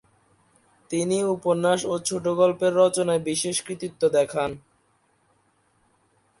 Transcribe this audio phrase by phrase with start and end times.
[0.91, 4.49] তিনি উপন্যাস ও ছোটগল্প রচনায় বিশেষ কৃতিত্ব দেখান।